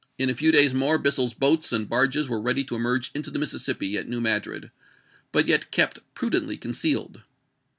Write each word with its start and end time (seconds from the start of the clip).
XVII. 0.19 0.25
lu 0.25 0.31
a 0.31 0.35
few 0.35 0.51
days 0.51 0.73
more 0.73 0.97
Bissell's 0.97 1.35
boats 1.35 1.71
and 1.71 1.87
barges 1.87 2.27
were 2.27 2.41
ready 2.41 2.63
to 2.63 2.75
emerge 2.75 3.11
into 3.13 3.29
the 3.29 3.37
Mississippi 3.37 3.99
at 3.99 4.09
New 4.09 4.19
Madrid, 4.19 4.71
but 5.31 5.45
yet 5.45 5.69
kept 5.69 5.99
prudently 6.15 6.57
concealed. 6.57 7.23